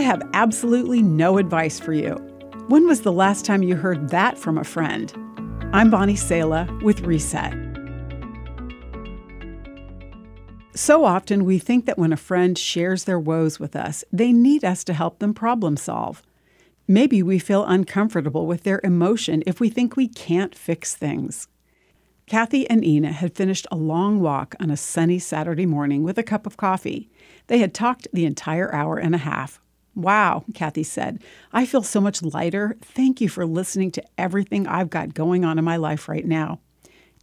I 0.00 0.04
have 0.04 0.30
absolutely 0.32 1.02
no 1.02 1.36
advice 1.36 1.78
for 1.78 1.92
you. 1.92 2.14
When 2.68 2.86
was 2.86 3.02
the 3.02 3.12
last 3.12 3.44
time 3.44 3.62
you 3.62 3.76
heard 3.76 4.08
that 4.08 4.38
from 4.38 4.56
a 4.56 4.64
friend? 4.64 5.12
I'm 5.74 5.90
Bonnie 5.90 6.16
Sala 6.16 6.66
with 6.80 7.00
Reset. 7.00 7.52
So 10.74 11.04
often 11.04 11.44
we 11.44 11.58
think 11.58 11.84
that 11.84 11.98
when 11.98 12.14
a 12.14 12.16
friend 12.16 12.56
shares 12.56 13.04
their 13.04 13.18
woes 13.18 13.60
with 13.60 13.76
us, 13.76 14.02
they 14.10 14.32
need 14.32 14.64
us 14.64 14.84
to 14.84 14.94
help 14.94 15.18
them 15.18 15.34
problem 15.34 15.76
solve. 15.76 16.22
Maybe 16.88 17.22
we 17.22 17.38
feel 17.38 17.66
uncomfortable 17.66 18.46
with 18.46 18.62
their 18.62 18.80
emotion 18.82 19.42
if 19.46 19.60
we 19.60 19.68
think 19.68 19.96
we 19.96 20.08
can't 20.08 20.54
fix 20.54 20.96
things. 20.96 21.46
Kathy 22.26 22.66
and 22.70 22.82
Ina 22.82 23.12
had 23.12 23.36
finished 23.36 23.66
a 23.70 23.76
long 23.76 24.20
walk 24.20 24.54
on 24.58 24.70
a 24.70 24.78
sunny 24.78 25.18
Saturday 25.18 25.66
morning 25.66 26.02
with 26.02 26.16
a 26.16 26.22
cup 26.22 26.46
of 26.46 26.56
coffee. 26.56 27.10
They 27.48 27.58
had 27.58 27.74
talked 27.74 28.08
the 28.14 28.24
entire 28.24 28.74
hour 28.74 28.96
and 28.96 29.14
a 29.14 29.18
half. 29.18 29.60
Wow, 29.94 30.44
Kathy 30.54 30.82
said. 30.82 31.22
I 31.52 31.66
feel 31.66 31.82
so 31.82 32.00
much 32.00 32.22
lighter. 32.22 32.76
Thank 32.80 33.20
you 33.20 33.28
for 33.28 33.44
listening 33.44 33.90
to 33.92 34.04
everything 34.16 34.66
I've 34.66 34.90
got 34.90 35.14
going 35.14 35.44
on 35.44 35.58
in 35.58 35.64
my 35.64 35.76
life 35.76 36.08
right 36.08 36.24
now. 36.24 36.60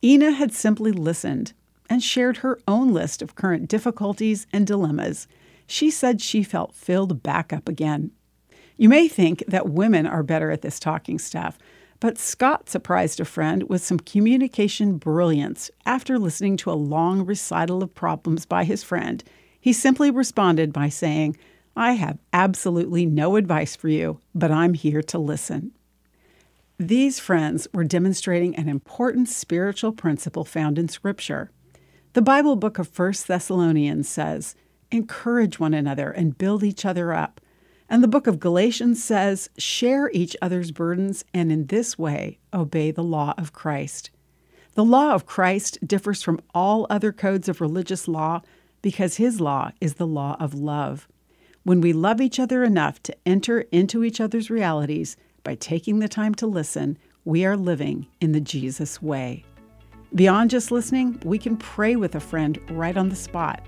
Ina 0.03 0.31
had 0.31 0.53
simply 0.53 0.91
listened 0.91 1.53
and 1.89 2.03
shared 2.03 2.37
her 2.37 2.59
own 2.67 2.93
list 2.93 3.21
of 3.21 3.35
current 3.35 3.69
difficulties 3.69 4.45
and 4.51 4.67
dilemmas. 4.67 5.27
She 5.65 5.89
said 5.89 6.21
she 6.21 6.43
felt 6.43 6.75
filled 6.75 7.23
back 7.23 7.51
up 7.51 7.67
again. 7.67 8.11
You 8.77 8.89
may 8.89 9.07
think 9.07 9.43
that 9.47 9.69
women 9.69 10.05
are 10.05 10.21
better 10.21 10.51
at 10.51 10.61
this 10.61 10.79
talking 10.79 11.17
stuff, 11.17 11.57
but 11.99 12.19
Scott 12.19 12.69
surprised 12.69 13.19
a 13.19 13.25
friend 13.25 13.63
with 13.63 13.83
some 13.83 13.99
communication 13.99 14.97
brilliance 14.97 15.71
after 15.85 16.19
listening 16.19 16.57
to 16.57 16.71
a 16.71 16.73
long 16.73 17.25
recital 17.25 17.81
of 17.81 17.95
problems 17.95 18.45
by 18.45 18.65
his 18.65 18.83
friend. 18.83 19.23
He 19.59 19.73
simply 19.73 20.11
responded 20.11 20.71
by 20.71 20.89
saying, 20.89 21.37
I 21.77 21.91
have 21.91 22.17
absolutely 22.33 23.05
no 23.05 23.35
advice 23.35 23.75
for 23.75 23.87
you, 23.87 24.19
but 24.33 24.49
I'm 24.49 24.73
here 24.73 25.03
to 25.03 25.19
listen. 25.19 25.73
These 26.79 27.19
friends 27.19 27.67
were 27.71 27.83
demonstrating 27.83 28.55
an 28.55 28.67
important 28.67 29.29
spiritual 29.29 29.91
principle 29.91 30.43
found 30.43 30.79
in 30.79 30.87
Scripture. 30.87 31.51
The 32.13 32.23
Bible 32.23 32.55
book 32.55 32.79
of 32.79 32.97
1 32.97 33.13
Thessalonians 33.27 34.09
says, 34.09 34.55
Encourage 34.91 35.59
one 35.59 35.75
another 35.75 36.09
and 36.09 36.35
build 36.35 36.63
each 36.63 36.83
other 36.83 37.13
up. 37.13 37.39
And 37.87 38.03
the 38.03 38.07
book 38.07 38.25
of 38.25 38.39
Galatians 38.39 39.03
says, 39.03 39.51
share 39.59 40.09
each 40.09 40.35
other's 40.41 40.71
burdens 40.71 41.25
and 41.31 41.51
in 41.51 41.67
this 41.67 41.95
way 41.95 42.39
obey 42.51 42.89
the 42.89 43.03
law 43.03 43.35
of 43.37 43.53
Christ. 43.53 44.09
The 44.73 44.83
law 44.83 45.13
of 45.13 45.27
Christ 45.27 45.77
differs 45.87 46.23
from 46.23 46.41
all 46.55 46.87
other 46.89 47.11
codes 47.11 47.47
of 47.47 47.61
religious 47.61 48.07
law 48.07 48.41
because 48.81 49.17
his 49.17 49.39
law 49.39 49.73
is 49.79 49.95
the 49.95 50.07
law 50.07 50.37
of 50.39 50.55
love. 50.55 51.07
When 51.67 51.81
we 51.81 51.91
love 51.91 52.21
each 52.21 52.39
other 52.39 52.63
enough 52.63 53.03
to 53.03 53.15
enter 53.25 53.65
into 53.73 54.05
each 54.05 54.21
other's 54.21 54.49
realities 54.49 55.17
by 55.43 55.55
taking 55.55 55.99
the 55.99 56.07
time 56.07 56.33
to 56.35 56.47
listen, 56.47 56.97
we 57.25 57.43
are 57.43 57.57
living 57.57 58.07
in 58.21 58.31
the 58.31 58.39
Jesus 58.39 59.01
way. 59.01 59.43
Beyond 60.15 60.49
just 60.49 60.71
listening, 60.71 61.19
we 61.25 61.37
can 61.37 61.57
pray 61.57 61.97
with 61.97 62.15
a 62.15 62.21
friend 62.21 62.57
right 62.69 62.95
on 62.95 63.09
the 63.09 63.17
spot. 63.17 63.67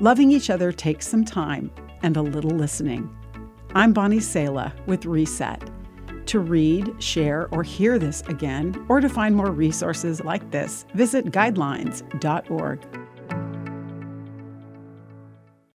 Loving 0.00 0.30
each 0.30 0.50
other 0.50 0.70
takes 0.70 1.08
some 1.08 1.24
time 1.24 1.70
and 2.02 2.18
a 2.18 2.22
little 2.22 2.50
listening. 2.50 3.08
I'm 3.74 3.94
Bonnie 3.94 4.20
Sala 4.20 4.74
with 4.84 5.06
Reset. 5.06 5.62
To 6.26 6.40
read, 6.40 6.92
share, 7.02 7.48
or 7.52 7.62
hear 7.62 7.98
this 7.98 8.20
again, 8.28 8.84
or 8.90 9.00
to 9.00 9.08
find 9.08 9.34
more 9.34 9.50
resources 9.50 10.22
like 10.22 10.50
this, 10.50 10.84
visit 10.92 11.32
guidelines.org. 11.32 12.99